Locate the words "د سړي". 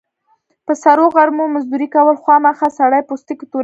2.71-3.01